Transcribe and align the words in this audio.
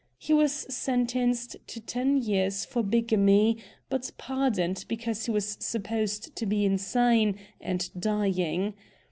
He 0.17 0.33
was 0.33 0.51
sentenced 0.51 1.57
to 1.67 1.79
ten 1.79 2.17
years 2.17 2.65
for 2.65 2.81
bigamy, 2.81 3.57
but 3.87 4.11
pardoned 4.17 4.83
because 4.87 5.25
he 5.27 5.31
was 5.31 5.57
supposed 5.59 6.35
to 6.37 6.47
be 6.47 6.65
insane, 6.65 7.37
and 7.61 7.87
dying. 7.99 8.73